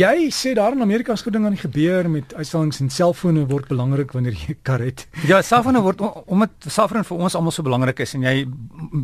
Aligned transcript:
Jy 0.00 0.30
sê 0.32 0.54
daar 0.56 0.72
in 0.72 0.80
Amerika 0.80 1.12
is 1.12 1.20
goed 1.20 1.34
ding 1.34 1.44
aan 1.44 1.56
die 1.56 1.60
gebeur 1.60 2.06
met 2.08 2.30
uitstallings 2.32 2.78
en 2.80 2.88
selfone 2.94 3.42
word 3.50 3.66
belangrik 3.68 4.14
wanneer 4.16 4.32
jy 4.32 4.54
'n 4.54 4.62
kar 4.62 4.80
het. 4.80 5.06
Ja, 5.28 5.42
selfone 5.42 5.82
word 5.82 6.00
omdat 6.26 6.50
selfone 6.60 7.04
vir 7.04 7.16
ons 7.18 7.34
almal 7.34 7.52
so 7.52 7.62
belangrik 7.62 8.00
is 8.00 8.14
en 8.14 8.22
jy 8.22 8.46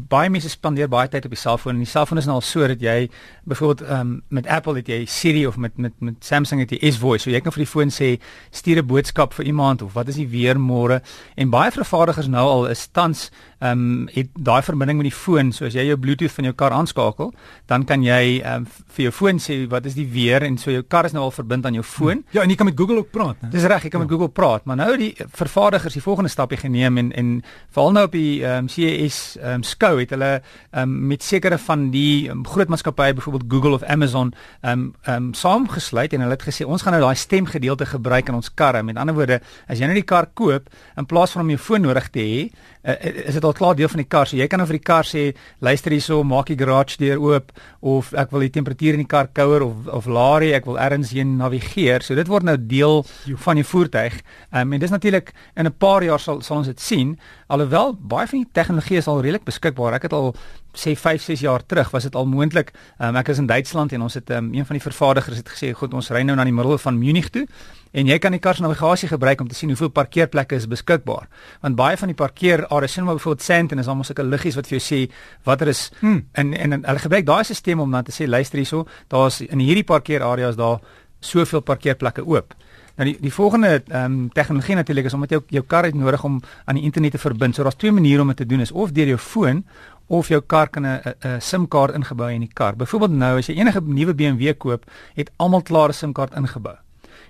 baie 0.09 0.31
mense 0.31 0.49
spandeer 0.49 0.89
baie 0.89 1.09
tyd 1.09 1.25
op 1.25 1.31
die 1.31 1.41
selfoon 1.41 1.75
en 1.75 1.85
die 1.85 1.91
selfoon 1.91 2.19
is 2.19 2.25
nou 2.25 2.37
al 2.37 2.41
so 2.41 2.67
dat 2.67 2.81
jy 2.81 3.11
byvoorbeeld 3.45 3.91
um, 3.91 4.23
met 4.29 4.47
Apple 4.47 4.77
het 4.77 4.89
jy 4.89 5.05
Siri 5.05 5.47
of 5.47 5.57
met 5.57 5.77
met 5.77 5.93
met 6.01 6.15
Samsung 6.25 6.61
het 6.61 6.71
jy 6.71 6.91
S-Voice, 6.91 7.25
so 7.25 7.31
jy 7.31 7.41
kan 7.41 7.53
vir 7.53 7.65
die 7.65 7.73
foon 7.73 7.91
sê 7.91 8.19
stuur 8.51 8.79
'n 8.79 8.87
boodskap 8.87 9.35
vir 9.35 9.47
iemand 9.47 9.83
of 9.83 9.93
wat 9.93 10.09
is 10.09 10.15
die 10.15 10.29
weer 10.29 10.57
môre 10.57 11.03
en 11.37 11.51
baie 11.51 11.71
vervaardigers 11.71 12.29
nou 12.29 12.49
al 12.49 12.67
is 12.69 12.89
tans 12.93 13.31
ehm 13.67 13.85
um, 13.85 14.09
het 14.15 14.31
daai 14.35 14.63
verbinding 14.63 15.01
met 15.01 15.09
die 15.11 15.17
foon, 15.17 15.53
so 15.53 15.67
as 15.67 15.75
jy 15.77 15.87
jou 15.89 15.97
Bluetooth 16.01 16.35
van 16.37 16.49
jou 16.49 16.55
kar 16.55 16.75
aanskakel, 16.77 17.33
dan 17.71 17.85
kan 17.85 18.05
jy 18.05 18.41
ehm 18.43 18.65
um, 18.65 18.67
vir 18.97 19.09
jou 19.09 19.13
foon 19.13 19.41
sê 19.43 19.59
wat 19.69 19.87
is 19.87 19.97
die 19.99 20.07
weer 20.13 20.45
en 20.47 20.57
so 20.59 20.71
jou 20.73 20.83
kar 20.83 21.05
is 21.09 21.13
nou 21.13 21.27
al 21.27 21.35
verbind 21.35 21.67
aan 21.67 21.77
jou 21.77 21.85
foon. 21.85 22.23
Ja, 22.33 22.43
en 22.43 22.51
jy 22.51 22.57
kan 22.57 22.69
met 22.71 22.79
Google 22.79 23.03
ook 23.03 23.11
praat, 23.13 23.41
né? 23.43 23.51
Dis 23.53 23.67
reg, 23.69 23.83
jy 23.85 23.91
kan 23.93 24.01
ja. 24.01 24.07
met 24.07 24.13
Google 24.15 24.33
praat, 24.33 24.65
maar 24.65 24.79
nou 24.81 24.97
die 25.01 25.13
vervaardigers 25.17 25.97
die 25.99 26.03
volgende 26.03 26.31
stapie 26.33 26.59
geneem 26.61 26.99
en 27.03 27.13
en 27.13 27.33
veral 27.75 27.93
nou 27.97 28.05
op 28.09 28.17
die 28.17 28.45
ehm 28.45 28.65
um, 28.65 28.69
CES 28.73 29.19
ehm 29.41 29.61
um, 29.61 29.67
skou 29.67 29.95
het 30.01 30.15
hulle 30.15 30.33
ehm 30.37 30.83
um, 30.83 30.97
met 31.13 31.23
sekere 31.23 31.59
van 31.59 31.91
die 31.91 32.31
um, 32.31 32.45
groot 32.47 32.69
maatskappye 32.73 33.15
byvoorbeeld 33.19 33.51
Google 33.53 33.75
of 33.81 33.83
Amazon 33.83 34.33
ehm 34.63 34.73
um, 34.73 34.95
ehm 35.03 35.29
um, 35.29 35.35
saamgesluit 35.35 36.13
en 36.13 36.25
hulle 36.27 36.37
het 36.39 36.47
gesê 36.49 36.67
ons 36.67 36.83
gaan 36.83 36.97
nou 36.97 37.03
daai 37.03 37.17
stemgedeelte 37.17 37.87
gebruik 37.87 38.29
in 38.29 38.39
ons 38.39 38.55
karre. 38.55 38.83
Met 38.83 38.97
ander 38.97 39.15
woorde, 39.15 39.41
as 39.69 39.79
jy 39.79 39.89
nou 39.89 39.97
die 39.99 40.07
kar 40.07 40.31
koop 40.35 40.71
in 40.97 41.07
plaas 41.07 41.35
van 41.35 41.43
om 41.43 41.53
jou 41.55 41.61
foon 41.61 41.87
nodig 41.87 42.11
te 42.15 42.25
hê, 42.25 42.41
uh, 42.87 42.97
is 43.27 43.37
dit 43.39 43.45
al 43.45 43.56
klaar 43.57 43.77
deel 43.79 43.91
van 43.93 44.03
die 44.03 44.09
kar. 44.09 44.29
So 44.29 44.37
jy 44.39 44.47
kan 44.51 44.61
nou 44.61 44.67
vir 44.69 44.79
die 44.79 44.87
kar 44.87 45.09
sê, 45.09 45.25
luister 45.65 45.95
hierso, 45.95 46.21
maak 46.25 46.51
die 46.53 46.59
garage 46.61 46.99
deur 47.01 47.23
oop 47.23 47.53
of 47.87 48.13
ek 48.19 48.35
wil 48.35 48.45
die 48.47 48.53
temperatuur 48.55 48.99
in 48.99 49.05
die 49.05 49.11
kar 49.11 49.31
kouer 49.33 49.65
of 49.67 49.89
of 49.97 50.09
laer 50.11 50.45
hê, 50.47 50.53
ek 50.59 50.69
wil 50.69 50.79
ergens 50.83 51.15
heen 51.17 51.37
navigeer. 51.41 52.05
So 52.05 52.19
dit 52.19 52.29
word 52.29 52.47
nou 52.49 52.57
deel 52.59 53.03
van 53.47 53.61
die 53.61 53.67
voertuig. 53.67 54.21
Um, 54.53 54.77
en 54.77 54.83
dis 54.83 54.93
natuurlik 54.93 55.33
in 55.57 55.67
'n 55.67 55.75
paar 55.79 56.05
jaar 56.05 56.21
sal 56.21 56.43
sal 56.43 56.59
ons 56.59 56.67
dit 56.67 56.81
sien. 56.81 57.19
Alhoewel 57.49 57.97
baie 57.97 58.27
van 58.27 58.39
die 58.43 58.53
tegnologie 58.53 58.99
is 58.99 59.07
al 59.09 59.21
redelik 59.21 59.45
beskikbaar. 59.45 59.95
Ek 59.95 60.03
het 60.03 60.13
al 60.13 60.35
sê 60.77 60.95
5, 60.97 61.23
6 61.23 61.41
jaar 61.41 61.63
terug 61.67 61.91
was 61.91 62.03
dit 62.03 62.15
al 62.15 62.27
moontlik. 62.27 62.73
Um, 63.01 63.17
ek 63.17 63.29
is 63.29 63.39
in 63.39 63.47
Duitsland 63.47 63.93
en 63.93 64.03
ons 64.03 64.15
het 64.15 64.31
um, 64.31 64.53
een 64.55 64.67
van 64.67 64.77
die 64.77 64.83
vervaardigers 64.83 65.37
het 65.37 65.49
gesê, 65.49 65.73
"Goed, 65.73 65.95
ons 65.95 66.11
ry 66.11 66.23
nou 66.23 66.37
na 66.37 66.45
die 66.45 66.53
middel 66.53 66.79
van 66.79 66.99
Munich 66.99 67.31
toe." 67.31 67.47
En 67.93 68.07
jy 68.07 68.19
kan 68.19 68.33
die 68.33 68.41
kar 68.41 68.55
se 68.55 68.63
navigasie 68.63 69.09
gebruik 69.09 69.41
om 69.41 69.49
te 69.49 69.55
sien 69.55 69.69
hoeveel 69.69 69.89
parkeerplekke 69.89 70.55
is 70.55 70.67
beskikbaar. 70.69 71.29
Want 71.63 71.77
baie 71.77 71.97
van 71.97 72.09
die 72.09 72.17
parkeerareas, 72.17 72.93
sien 72.93 73.05
maar 73.05 73.15
byvoorbeeld 73.15 73.36
Sandton 73.43 73.79
is 73.79 73.87
almal 73.87 74.05
sulke 74.05 74.25
liggies 74.25 74.57
wat 74.57 74.67
vir 74.67 74.79
jou 74.79 74.85
sê 74.85 75.11
watter 75.45 75.69
is 75.69 75.91
hmm. 76.01 76.27
en, 76.33 76.55
en 76.55 76.73
en 76.73 76.85
hulle 76.85 76.99
gebruik 76.99 77.27
daai 77.27 77.45
stelsel 77.45 77.81
om 77.81 77.91
dan 77.91 78.05
te 78.05 78.13
sê 78.13 78.29
luister 78.29 78.59
hierso, 78.59 78.87
daar's 79.09 79.41
in 79.41 79.59
hierdie 79.59 79.85
parkeerareas 79.85 80.57
daar 80.57 80.81
soveel 81.21 81.61
parkeerplekke 81.61 82.25
oop. 82.27 82.55
Nou 82.97 83.09
die 83.11 83.17
die 83.21 83.33
volgende 83.33 83.83
ehm 83.89 84.05
um, 84.05 84.29
tegnologie 84.33 84.75
natuurlik 84.75 85.05
is 85.05 85.15
omdat 85.15 85.31
jy 85.31 85.41
jou 85.59 85.65
kar 85.69 85.85
het 85.85 85.95
nodig 85.95 86.25
om 86.25 86.41
aan 86.65 86.79
die 86.79 86.85
internet 86.85 87.13
te 87.13 87.19
verbind. 87.19 87.55
So 87.55 87.63
daar's 87.63 87.77
twee 87.77 87.93
maniere 87.93 88.23
om 88.23 88.29
dit 88.29 88.37
te 88.37 88.47
doen 88.47 88.61
is 88.61 88.73
of 88.73 88.93
deur 88.93 89.07
jou 89.07 89.19
foon 89.19 89.65
of 90.07 90.29
jou 90.29 90.41
kar 90.41 90.69
kan 90.69 90.87
'n 90.87 91.01
'n 91.05 91.41
SIM-kaart 91.41 91.95
ingebou 91.95 92.31
in 92.33 92.41
die 92.41 92.53
kar. 92.55 92.77
Byvoorbeeld 92.77 93.11
nou 93.13 93.39
as 93.39 93.47
jy 93.47 93.55
enige 93.55 93.81
nuwe 93.81 94.15
BMW 94.15 94.55
koop, 94.57 94.85
het 95.15 95.31
almal 95.37 95.63
klaar 95.63 95.89
'n 95.89 95.93
SIM-kaart 95.93 96.35
ingebou. 96.35 96.77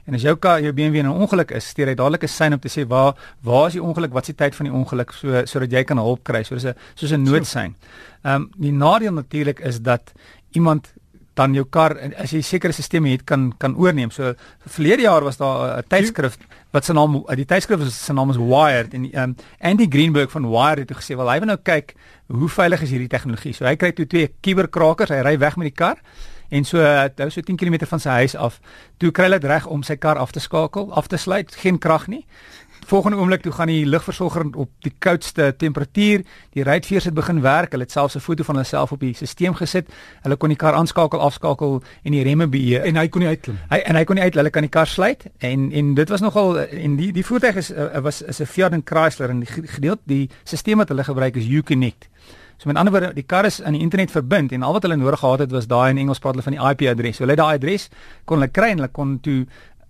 En 0.07 0.15
as 0.15 0.23
jou 0.23 0.37
kar 0.39 0.61
jou 0.63 0.73
BMW 0.73 1.03
in 1.03 1.07
'n 1.07 1.21
ongeluk 1.23 1.51
is, 1.51 1.67
stuur 1.67 1.87
hy 1.87 1.95
dadelik 1.95 2.23
'n 2.23 2.29
sein 2.29 2.53
om 2.53 2.61
te 2.61 2.69
sê 2.69 2.87
waar 2.87 3.15
waar 3.43 3.67
is 3.67 3.73
die 3.73 3.83
ongeluk, 3.83 4.13
wat 4.13 4.23
is 4.23 4.35
die 4.35 4.45
tyd 4.45 4.55
van 4.55 4.67
die 4.67 4.75
ongeluk 4.75 5.13
so 5.13 5.45
sodat 5.45 5.71
jy 5.71 5.85
kan 5.85 5.99
hulp 5.99 6.23
kry. 6.23 6.43
So 6.43 6.55
dis 6.55 6.65
'n 6.65 6.75
soos 6.95 7.13
'n 7.13 7.23
noodsein. 7.23 7.75
Ehm 8.23 8.35
um, 8.35 8.51
die 8.57 8.73
nadeel 8.73 9.13
natuurlik 9.13 9.61
is 9.61 9.81
dat 9.81 10.13
iemand 10.53 10.93
dan 11.35 11.53
jou 11.55 11.67
kar 11.69 11.93
as 12.17 12.33
jy 12.33 12.41
sekere 12.41 12.73
stelsels 12.73 13.11
het 13.11 13.25
kan 13.25 13.53
kan 13.59 13.77
oorneem. 13.77 14.11
So 14.11 14.35
verlede 14.67 15.03
jaar 15.03 15.25
was 15.25 15.37
daar 15.37 15.79
'n 15.79 15.85
tydskrif 15.89 16.39
wat 16.71 16.85
se 16.85 16.93
naam 16.93 17.25
die 17.35 17.45
tydskrif 17.45 17.81
se 17.91 18.13
naam 18.13 18.31
is 18.31 18.37
Wired 18.37 18.95
en 18.95 19.05
um, 19.23 19.37
Andy 19.61 19.87
Greenberg 19.89 20.31
van 20.31 20.49
Wired 20.49 20.89
het 20.89 20.97
gesê 20.97 21.17
wel 21.17 21.31
hy 21.31 21.39
wil 21.39 21.49
nou 21.49 21.59
kyk 21.63 21.95
hoe 22.27 22.49
veilig 22.49 22.83
is 22.83 22.91
hierdie 22.91 23.09
tegnologie. 23.09 23.53
So 23.53 23.65
hy 23.65 23.77
kry 23.77 23.93
toe 23.93 24.07
twee 24.07 24.33
kuberkrakers, 24.41 25.11
hy 25.11 25.21
ry 25.21 25.39
weg 25.39 25.57
met 25.57 25.67
die 25.67 25.85
kar 25.85 25.97
en 26.49 26.65
so 26.65 26.79
hy 26.79 27.31
so 27.31 27.41
10 27.41 27.57
km 27.57 27.87
van 27.87 28.01
sy 28.01 28.09
huis 28.09 28.37
af. 28.37 28.61
Toe 28.99 29.11
kry 29.11 29.31
hy 29.31 29.39
dit 29.39 29.45
reg 29.45 29.67
om 29.67 29.83
sy 29.83 29.97
kar 29.97 30.17
af 30.17 30.33
te 30.33 30.41
skakel, 30.41 30.93
af 30.93 31.07
te 31.07 31.17
sluit, 31.17 31.55
geen 31.55 31.79
krag 31.79 32.07
nie 32.07 32.25
volgende 32.87 33.17
oomblik 33.17 33.43
toe 33.43 33.53
gaan 33.53 33.67
die 33.67 33.87
lugversorger 33.87 34.47
op 34.55 34.71
die 34.79 34.93
koudste 34.99 35.55
temperatuur, 35.59 36.23
die 36.55 36.63
ruitveers 36.63 37.05
het 37.05 37.15
begin 37.15 37.41
werk. 37.43 37.71
Hulle 37.71 37.83
het 37.83 37.93
selfs 37.93 38.15
'n 38.15 38.21
foto 38.21 38.45
van 38.45 38.55
hulle 38.55 38.67
self 38.67 38.93
op 38.93 39.01
die 39.01 39.15
stelsel 39.15 39.55
gesit. 39.55 39.89
Hulle 40.23 40.37
kon 40.37 40.49
die 40.49 40.59
kar 40.59 40.73
aanskakel, 40.73 41.21
afskakel 41.21 41.83
en 42.03 42.13
die 42.13 42.23
remme 42.23 42.47
beheer 42.47 42.83
en 42.83 42.97
hy 42.97 43.09
kon 43.09 43.21
nie 43.21 43.29
uitklim. 43.29 43.59
Hy 43.69 43.77
en 43.77 43.97
hy 43.97 44.05
kon 44.05 44.15
nie 44.15 44.23
uit, 44.23 44.35
hulle 44.35 44.51
kan 44.51 44.63
die 44.63 44.71
kar 44.71 44.87
sluit 44.87 45.25
en 45.39 45.73
en 45.73 45.95
dit 45.95 46.09
was 46.09 46.21
nogal 46.21 46.59
en 46.59 46.97
die 46.97 47.13
die 47.13 47.25
voertuig 47.25 47.57
is 47.57 47.71
uh, 47.71 47.99
was 47.99 48.23
is 48.23 48.41
'n 48.41 48.47
Fiat 48.47 48.73
en 48.73 48.83
Chrysler 48.85 49.31
en 49.31 49.41
die 49.41 49.49
gedeelte 49.49 50.03
die 50.05 50.31
stelsel 50.45 50.77
wat 50.77 50.89
hulle 50.89 51.05
gebruik 51.05 51.37
is 51.37 51.49
Uconnect. 51.49 52.09
So 52.57 52.69
met 52.71 52.79
ander 52.81 52.93
woorde, 52.93 53.13
die 53.13 53.27
kar 53.29 53.45
is 53.45 53.59
aan 53.63 53.77
die 53.77 53.83
internet 53.85 54.11
verbind 54.11 54.53
en 54.53 54.63
al 54.65 54.73
wat 54.73 54.87
hulle 54.87 54.97
nodig 54.97 55.21
gehad 55.21 55.45
het 55.45 55.53
was 55.53 55.67
daai 55.69 55.91
in 55.91 55.99
Engels 55.99 56.23
praat 56.25 56.39
hulle 56.39 56.47
van 56.47 56.57
die 56.57 56.63
IP 56.71 56.87
adres. 56.93 57.19
So 57.19 57.27
hulle 57.27 57.37
het 57.37 57.43
daai 57.43 57.59
adres 57.59 57.89
kon 58.25 58.41
hulle 58.41 58.53
kry 58.53 58.71
en 58.73 58.81
hulle 58.81 58.93
kon 58.97 59.19
toe 59.21 59.43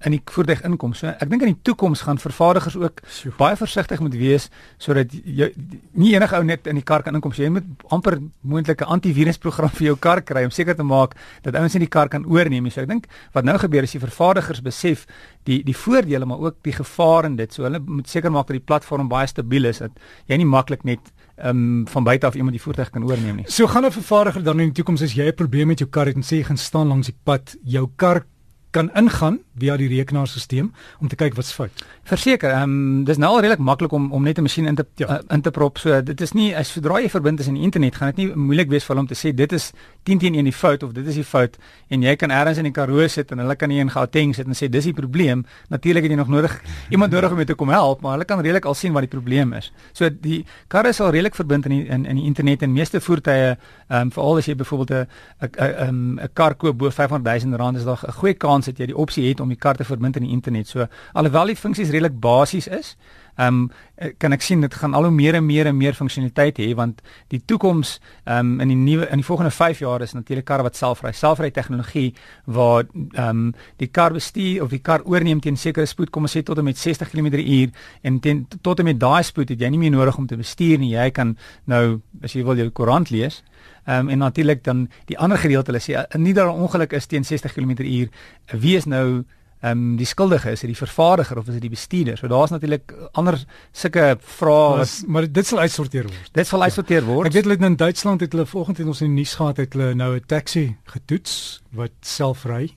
in 0.05 0.13
die 0.13 0.21
voertuig 0.29 0.61
inkom. 0.67 0.93
So 0.97 1.09
ek 1.09 1.31
dink 1.31 1.45
in 1.47 1.55
die 1.55 1.63
toekoms 1.65 2.03
gaan 2.05 2.19
vervaardigers 2.21 2.77
ook 2.77 3.01
Sjoe. 3.09 3.33
baie 3.39 3.57
versigtig 3.57 4.01
moet 4.05 4.15
wees 4.19 4.49
sodat 4.83 5.13
jy 5.13 5.49
nie 5.97 6.13
enige 6.15 6.37
ou 6.37 6.43
net 6.45 6.69
in 6.69 6.77
die 6.77 6.85
kar 6.85 7.03
kan 7.03 7.17
inkom. 7.17 7.33
So 7.33 7.43
jy 7.43 7.51
moet 7.55 7.87
amper 7.95 8.19
moontlike 8.45 8.85
antivirusprogram 8.85 9.73
vir 9.79 9.89
jou 9.89 9.97
kar 9.97 10.21
kry 10.21 10.45
om 10.45 10.53
seker 10.53 10.77
te 10.77 10.85
maak 10.85 11.17
dat 11.47 11.57
ouens 11.57 11.75
nie 11.75 11.87
die 11.87 11.93
kar 11.93 12.13
kan 12.13 12.27
oorneem. 12.29 12.69
So 12.71 12.85
ek 12.85 12.91
dink 12.93 13.09
wat 13.33 13.49
nou 13.49 13.57
gebeur 13.63 13.89
is 13.89 13.97
die 13.97 14.03
vervaardigers 14.03 14.61
besef 14.65 15.07
die 15.49 15.63
die 15.65 15.77
voordele 15.77 16.29
maar 16.29 16.45
ook 16.45 16.61
die 16.67 16.77
gevare 16.77 17.33
in 17.33 17.41
dit. 17.41 17.53
So 17.53 17.65
hulle 17.65 17.81
moet 17.81 18.09
seker 18.09 18.31
maak 18.31 18.51
dat 18.51 18.61
die 18.61 18.67
platform 18.67 19.09
baie 19.09 19.27
stabiel 19.27 19.73
is 19.73 19.81
dat 19.81 19.97
jy 20.29 20.37
nie 20.37 20.49
maklik 20.49 20.85
net 20.85 21.01
um, 21.41 21.87
van 21.89 22.05
buite 22.05 22.29
af 22.29 22.37
iemand 22.37 22.53
die 22.53 22.63
voertuig 22.63 22.93
kan 22.93 23.05
oorneem 23.09 23.41
nie. 23.41 23.49
So 23.49 23.67
gaan 23.67 23.87
'n 23.87 23.93
vervaardiger 23.93 24.45
dan 24.45 24.61
in 24.61 24.73
die 24.73 24.83
toekoms 24.83 25.03
as 25.03 25.17
jy 25.17 25.25
'n 25.25 25.35
probleem 25.35 25.69
met 25.69 25.79
jou 25.79 25.89
kar 25.89 26.07
het 26.07 26.17
en 26.17 26.23
sê 26.23 26.37
jy 26.37 26.45
gaan 26.45 26.57
staan 26.57 26.89
langs 26.89 27.07
die 27.07 27.17
pad, 27.25 27.57
jou 27.65 27.89
kar 27.97 28.27
kan 28.71 28.91
ingaan 28.95 29.41
via 29.59 29.77
die 29.77 29.89
rekenaarstelsel 29.89 30.71
om 31.01 31.09
te 31.09 31.17
kyk 31.17 31.35
wat's 31.37 31.53
fout. 31.53 31.85
Verseker, 32.07 32.51
ehm 32.51 32.63
um, 32.63 33.05
dis 33.07 33.19
nou 33.19 33.33
al 33.35 33.41
redelik 33.41 33.63
maklik 33.63 33.93
om 33.93 34.13
om 34.13 34.23
net 34.23 34.39
'n 34.39 34.43
masjien 34.43 34.67
in 34.67 34.75
te 34.75 34.87
ja. 34.97 35.09
uh, 35.09 35.19
in 35.29 35.41
te 35.41 35.51
prop. 35.51 35.79
So 35.79 36.03
dit 36.03 36.21
is 36.21 36.33
nie 36.33 36.57
as 36.57 36.73
sodra 36.73 37.01
jy 37.01 37.09
verbind 37.09 37.41
is 37.41 37.49
aan 37.49 37.55
die 37.55 37.63
internet, 37.63 37.97
gaan 37.97 38.13
dit 38.15 38.17
nie 38.17 38.35
moeilik 38.35 38.69
wees 38.69 38.85
vir 38.85 38.95
hulle 38.95 39.01
om 39.01 39.09
te 39.09 39.15
sê 39.15 39.35
dit 39.35 39.53
is 39.53 39.73
10 40.05 40.19
teen 40.19 40.35
1 40.35 40.45
die 40.45 40.53
fout 40.53 40.83
of 40.83 40.93
dit 40.93 41.07
is 41.07 41.15
die 41.15 41.25
fout 41.25 41.57
en 41.89 42.03
jy 42.03 42.17
kan 42.17 42.31
elders 42.31 42.59
in 42.59 42.65
die 42.65 42.73
Karoo 42.73 43.09
sit 43.09 43.33
en 43.33 43.39
hulle 43.39 43.57
kan 43.57 43.69
nie 43.69 43.81
in 43.81 43.91
Gauteng 43.91 44.35
sit 44.35 44.47
en 44.47 44.55
sê 44.55 44.69
dis 44.69 44.85
die 44.85 44.93
probleem. 44.93 45.45
Natuurlik 45.69 46.03
het 46.03 46.11
jy 46.11 46.19
nog 46.19 46.29
nodig 46.29 46.61
iemand 46.95 47.13
nodig 47.13 47.31
om 47.31 47.37
jou 47.37 47.47
te 47.47 47.55
kom 47.55 47.69
help, 47.69 48.01
maar 48.01 48.13
hulle 48.13 48.25
kan 48.25 48.41
redelik 48.41 48.65
al 48.65 48.75
sien 48.75 48.93
wat 48.93 49.03
die 49.03 49.11
probleem 49.11 49.53
is. 49.53 49.73
So 49.93 50.09
die 50.11 50.45
kar 50.69 50.87
is 50.87 51.01
al 51.01 51.11
redelik 51.11 51.35
verbind 51.35 51.67
in 51.67 51.73
die, 51.73 51.85
in 51.87 52.05
in 52.07 52.17
die 52.17 52.25
internet 52.25 52.63
en 52.63 52.73
meeste 52.73 53.01
voertuie 53.01 53.57
ehm 53.57 54.01
um, 54.01 54.11
veral 54.11 54.37
as 54.37 54.47
jy 54.47 54.55
byvoorbeeld 54.55 54.91
'n 54.91 55.07
'n 55.41 56.21
'n 56.21 56.29
kar 56.35 56.55
koop 56.55 56.79
bo 56.79 56.91
500 56.91 57.45
000 57.45 57.57
rand 57.57 57.77
is 57.77 57.85
daar 57.85 58.01
'n 58.07 58.13
goeie 58.13 58.35
kans 58.35 58.67
dat 58.67 58.79
jy 58.79 58.87
die 58.87 58.97
opsie 58.97 59.29
het 59.29 59.41
om 59.47 59.55
die 59.55 59.61
kar 59.63 59.79
te 59.79 59.87
verbind 59.87 60.19
aan 60.19 60.27
die 60.27 60.35
internet. 60.35 60.69
So 60.69 60.89
alhoewel 61.15 61.55
die 61.55 61.59
funksies 61.59 61.93
redelik 61.95 62.19
basies 62.21 62.67
is, 62.67 62.97
ehm 63.37 63.67
um, 63.67 63.71
kan 64.19 64.33
ek 64.33 64.43
sien 64.45 64.61
dit 64.61 64.75
gaan 64.75 64.95
al 64.95 65.07
hoe 65.09 65.13
meer 65.13 65.35
en 65.35 65.47
meer 65.47 65.67
en 65.67 65.77
meer 65.77 65.95
funksionaliteit 65.97 66.59
hê 66.61 66.75
want 66.77 67.01
die 67.33 67.41
toekoms 67.45 67.99
ehm 68.25 68.39
um, 68.39 68.61
in 68.61 68.69
die 68.69 68.77
nuwe 68.77 69.09
in 69.11 69.23
die 69.23 69.25
volgende 69.25 69.51
5 69.51 69.79
jaar 69.79 70.03
is 70.03 70.13
natuurlik 70.13 70.45
karre 70.45 70.63
wat 70.63 70.77
selfry, 70.77 71.13
selfry 71.13 71.51
tegnologie 71.51 72.15
waar 72.45 72.85
ehm 72.85 73.29
um, 73.29 73.55
die 73.77 73.89
kar 73.89 74.13
bestuur 74.13 74.63
of 74.63 74.71
die 74.71 74.83
kar 74.83 75.05
oorneem 75.05 75.41
teen 75.41 75.57
sekere 75.57 75.87
spoed 75.87 76.11
kom 76.11 76.29
ons 76.29 76.37
sê 76.37 76.43
tot 76.43 76.59
en 76.59 76.65
met 76.65 76.79
60 76.79 77.11
km/h 77.11 77.73
en 78.03 78.21
ten, 78.21 78.47
tot 78.63 78.79
en 78.79 78.85
met 78.85 79.01
daai 79.01 79.23
spoed 79.23 79.49
het 79.49 79.61
jy 79.61 79.69
nie 79.69 79.79
meer 79.79 79.91
nodig 79.91 80.19
om 80.19 80.27
te 80.27 80.37
bestuur 80.37 80.79
nie. 80.79 80.95
Jy 80.95 81.11
kan 81.11 81.37
nou 81.65 82.01
as 82.23 82.33
jy 82.33 82.45
wil 82.45 82.57
jou 82.57 82.71
koerant 82.71 83.11
lees 83.11 83.43
um, 83.87 84.09
en 84.09 84.19
natuurlik 84.19 84.65
dan 84.65 84.89
die 85.07 85.19
ander 85.19 85.39
gedeelte 85.39 85.73
hulle 85.73 85.83
sê 85.83 86.19
nie 86.19 86.35
dat 86.35 86.47
'n 86.47 86.63
ongeluk 86.63 86.93
is 86.93 87.07
teen 87.07 87.25
60 87.25 87.53
km/h 87.53 88.09
wie 88.53 88.77
is 88.77 88.87
nou 88.87 89.25
ehm 89.65 89.71
um, 89.71 89.97
die 89.97 90.07
skuldige 90.07 90.51
is 90.53 90.61
dit 90.61 90.69
die 90.69 90.77
vervaardiger 90.77 91.39
of 91.39 91.47
is 91.49 91.57
dit 91.57 91.65
die 91.65 91.73
bestuurder 91.73 92.19
so 92.21 92.29
daar's 92.29 92.53
natuurlik 92.53 92.93
ander 93.13 93.39
sulke 93.73 94.17
vrae 94.21 94.79
wat 94.83 94.97
maar 95.07 95.29
dit 95.33 95.47
sal 95.47 95.63
uitsorteer 95.65 96.05
word 96.11 96.33
dit 96.33 96.47
sal 96.47 96.63
uitsorteer 96.63 97.05
word 97.05 97.25
ja. 97.25 97.31
ek 97.31 97.39
weet 97.39 97.49
hulle 97.49 97.71
in 97.73 97.77
Duitsland 97.77 98.21
het 98.21 98.33
hulle 98.37 98.47
vanoggend 98.47 98.85
in 98.85 98.93
ons 98.93 99.01
in 99.01 99.15
die 99.15 99.23
nuus 99.23 99.35
gehad 99.35 99.57
het 99.57 99.73
hulle 99.73 99.95
nou 99.95 100.15
'n 100.17 100.27
taxi 100.27 100.77
getoets 100.85 101.63
wat 101.73 101.97
self 102.03 102.45
ry 102.45 102.77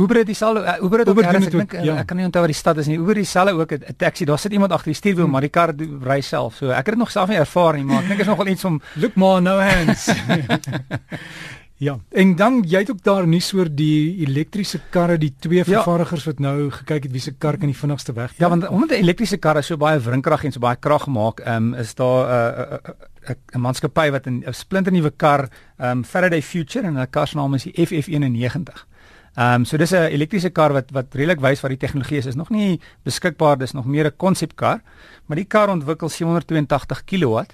Uber 0.00 0.16
het 0.16 0.26
dieselfde 0.26 0.60
uh, 0.64 0.84
Uber 0.84 0.98
het 0.98 1.08
ook 1.08 1.18
Uber 1.18 1.34
ek 1.34 1.50
dink 1.50 1.72
ja. 1.72 1.96
ek 2.00 2.06
kan 2.06 2.16
nie 2.16 2.24
onthou 2.24 2.42
wat 2.44 2.52
die 2.52 2.58
stad 2.58 2.78
is 2.78 2.86
nie. 2.86 2.96
Uber 2.98 3.14
dieselfde 3.14 3.52
ook 3.52 3.72
'n 3.72 3.96
taxi. 3.96 4.24
Daar 4.24 4.38
sit 4.38 4.52
iemand 4.52 4.72
agter 4.72 4.92
die 4.92 4.94
stuurwiel, 4.94 5.24
hmm. 5.24 5.32
maar 5.32 5.40
die 5.40 5.50
kar 5.50 5.74
ry 6.02 6.20
self. 6.20 6.56
So 6.56 6.70
ek 6.70 6.76
het 6.76 6.94
dit 6.94 6.98
nog 6.98 7.10
self 7.10 7.28
nie 7.28 7.36
ervaar 7.36 7.74
nie, 7.76 7.84
maar 7.84 8.02
ek 8.02 8.08
dink 8.08 8.20
is 8.20 8.26
nogal 8.26 8.46
iets 8.46 8.64
om 8.64 8.80
look 9.02 9.14
more 9.14 9.40
no 9.40 9.60
hands. 9.60 10.08
ja. 11.80 11.94
En 12.12 12.34
dan 12.36 12.58
jy 12.68 12.82
het 12.84 12.90
ook 12.92 13.02
daar 13.02 13.26
nuus 13.28 13.52
oor 13.56 13.68
die 13.72 14.20
elektriese 14.26 14.80
karre, 14.92 15.16
die 15.18 15.32
twee 15.40 15.62
ja. 15.62 15.64
vervaardigers 15.64 16.24
ja. 16.24 16.30
wat 16.30 16.42
nou 16.44 16.70
gekyk 16.76 17.06
het 17.08 17.12
wie 17.14 17.22
se 17.24 17.32
kar 17.32 17.56
kan 17.56 17.72
die 17.72 17.76
vinnigste 17.76 18.12
weg. 18.12 18.34
Ja, 18.36 18.48
want 18.52 18.68
omdat 18.68 18.90
'n 18.90 19.00
elektriese 19.00 19.36
kar 19.36 19.62
so 19.64 19.76
baie 19.76 20.00
wrinkrag 20.00 20.44
en 20.44 20.52
so 20.52 20.60
baie 20.60 20.76
krag 20.76 21.06
maak, 21.06 21.40
ehm 21.40 21.72
um, 21.72 21.74
is 21.74 21.94
daar 21.94 22.26
'n 22.26 22.62
uh, 22.62 22.76
uh, 22.76 22.78
uh, 23.30 23.34
'n 23.56 23.60
maatskappy 23.60 24.10
wat 24.10 24.26
'n 24.26 24.44
splinternuwe 24.50 25.10
kar, 25.16 25.48
ehm 25.78 25.90
um, 25.90 26.04
Faraday 26.04 26.42
Future 26.42 26.86
en 26.86 26.94
hulle 26.94 27.06
kar 27.06 27.28
se 27.28 27.36
naam 27.36 27.54
is 27.54 27.62
die 27.62 27.86
FF91. 27.86 28.84
Ehm 29.34 29.54
um, 29.54 29.64
so 29.64 29.76
dis 29.76 29.92
'n 29.92 30.12
elektriese 30.12 30.50
kar 30.50 30.72
wat 30.72 30.90
wat 30.90 31.14
redelik 31.14 31.40
wys 31.40 31.60
wat 31.60 31.70
die 31.70 31.78
tegnologie 31.78 32.18
is. 32.18 32.26
Is 32.26 32.34
nog 32.34 32.50
nie 32.50 32.80
beskikbaar, 33.02 33.58
dis 33.58 33.72
nog 33.72 33.86
meer 33.86 34.06
'n 34.06 34.16
konsepkar, 34.16 34.80
maar 35.26 35.36
die 35.36 35.46
kar 35.46 35.68
ontwikkel 35.68 36.08
782 36.08 37.04
kW 37.04 37.44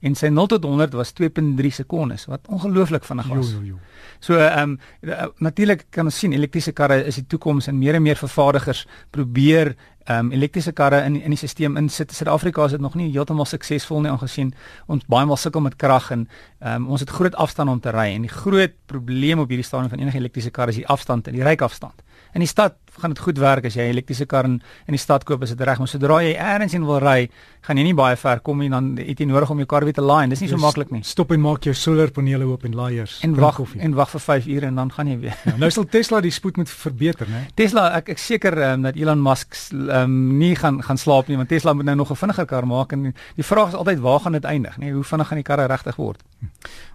en 0.00 0.14
sy 0.18 0.28
0 0.28 0.46
tot 0.46 0.64
100 0.64 0.96
was 0.98 1.12
2.3 1.20 1.70
sekondes 1.80 2.26
wat 2.30 2.48
ongelooflik 2.48 3.04
vinnig 3.04 3.28
was. 3.32 3.52
Jo, 3.52 3.60
jo, 3.60 3.74
jo. 3.74 3.78
So 4.20 4.38
ehm 4.40 4.76
um, 4.76 5.30
natuurlik 5.38 5.86
kan 5.90 6.08
ons 6.08 6.18
sien 6.18 6.32
elektriese 6.32 6.72
karre 6.72 7.02
is 7.04 7.18
die 7.20 7.26
toekoms 7.28 7.68
en 7.68 7.78
meer 7.78 7.98
en 7.98 8.02
meer 8.02 8.16
vervaardigers 8.16 8.86
probeer 9.10 9.74
um, 10.08 10.32
elektriese 10.32 10.72
karre 10.72 11.02
in 11.04 11.20
in 11.22 11.34
die 11.34 11.38
stelsel 11.38 11.76
insit. 11.80 12.12
Suid-Afrika 12.12 12.64
is 12.64 12.76
dit 12.76 12.80
nog 12.80 12.94
nie 12.94 13.10
heeltemal 13.12 13.48
suksesvol 13.48 14.04
nie 14.04 14.12
aangesien 14.12 14.54
ons 14.86 15.04
baie 15.08 15.26
maal 15.26 15.40
sukkel 15.40 15.64
met 15.64 15.76
krag 15.76 16.10
en 16.14 16.28
um, 16.60 16.88
ons 16.88 17.00
het 17.00 17.10
groot 17.10 17.34
afstand 17.34 17.70
om 17.70 17.80
te 17.80 17.92
ry 17.94 18.10
en 18.14 18.26
die 18.28 18.32
groot 18.32 18.74
probleem 18.90 19.38
op 19.42 19.48
hierdie 19.48 19.66
stadium 19.66 19.90
van 19.90 20.02
enige 20.02 20.20
elektriese 20.20 20.50
kar 20.50 20.72
is 20.72 20.80
die 20.80 20.88
afstand 20.88 21.28
en 21.28 21.36
die 21.36 21.44
ryafstand. 21.44 22.02
In 22.34 22.42
die 22.42 22.50
stad 22.50 22.78
gaan 23.00 23.10
dit 23.10 23.18
goed 23.18 23.38
werk 23.42 23.64
as 23.66 23.74
jy 23.74 23.82
'n 23.82 23.90
elektriese 23.90 24.26
kar 24.26 24.44
in 24.44 24.62
in 24.86 24.94
die 24.94 24.98
stad 24.98 25.24
koop, 25.24 25.42
is 25.42 25.50
dit 25.50 25.60
reg, 25.60 25.78
maar 25.78 25.88
sodra 25.88 26.20
jy 26.22 26.34
eers 26.34 26.74
in 26.74 26.84
wil 26.86 26.98
ry, 26.98 27.28
gaan 27.62 27.76
jy 27.76 27.84
nie 27.84 27.94
baie 27.94 28.16
ver 28.16 28.40
kom 28.40 28.58
nie 28.58 28.68
dan 28.68 28.96
het 28.96 29.18
jy 29.18 29.26
nodig 29.26 29.50
om 29.50 29.58
jou 29.58 29.66
kar 29.66 29.84
weer 29.84 29.92
te 29.92 30.00
laai. 30.00 30.28
Dis 30.28 30.40
nie 30.40 30.48
so 30.48 30.56
maklik 30.56 30.90
nie. 30.90 31.02
Stop 31.02 31.32
en 31.32 31.40
maak 31.40 31.64
jou 31.64 31.74
solarpanele 31.74 32.44
oop 32.44 32.64
en 32.64 32.74
laaiers. 32.74 33.20
En 33.22 33.34
wag 33.34 33.60
en 33.78 33.94
wag 33.94 34.10
vir 34.10 34.20
5 34.20 34.46
ure 34.46 34.66
en 34.66 34.74
dan 34.74 34.92
gaan 34.92 35.06
jy 35.08 35.18
weer. 35.18 35.36
Ja, 35.44 35.56
nou 35.56 35.70
sal 35.70 35.84
Tesla 35.84 36.20
die 36.20 36.30
spoed 36.30 36.56
moet 36.56 36.68
verbeter, 36.68 37.28
né? 37.28 37.46
Tesla, 37.54 37.90
ek 37.96 38.08
ek 38.08 38.18
seker 38.18 38.72
um, 38.72 38.82
dat 38.82 38.96
Elon 38.96 39.22
Musk 39.22 39.54
um, 39.94 40.36
nie 40.36 40.54
gaan 40.56 40.82
gaan 40.82 40.98
slaap 40.98 41.26
nie, 41.26 41.36
want 41.36 41.48
Tesla 41.48 41.72
moet 41.72 41.84
nou 41.84 41.96
nog 41.96 42.10
'n 42.10 42.16
vinniger 42.16 42.46
kar 42.46 42.66
maak 42.66 42.92
en 42.92 43.14
die 43.34 43.44
vraag 43.44 43.68
is 43.68 43.74
altyd 43.74 43.98
waar 43.98 44.20
gaan 44.20 44.32
dit 44.32 44.44
eindig, 44.44 44.76
né? 44.78 44.90
Hoe 44.90 45.04
vinnig 45.04 45.26
gaan 45.26 45.36
die 45.36 45.44
karre 45.44 45.66
regtig 45.66 45.96
word? 45.96 46.22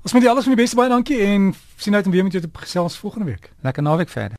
Ons 0.03 0.13
moet 0.13 0.23
jy 0.23 0.29
alles 0.29 0.43
van 0.43 0.55
die 0.55 0.61
beste 0.61 0.75
baie 0.75 0.89
dankie 0.89 1.21
en 1.21 1.53
sien 1.75 1.95
uit 1.95 2.05
om 2.05 2.11
weer 2.11 2.23
met 2.23 2.31
jou 2.31 2.43
te 2.43 2.49
gesels 2.53 2.97
volgende 2.97 3.25
week. 3.25 3.51
Lekker 3.61 3.83
naweek 3.83 4.09
verder. 4.09 4.37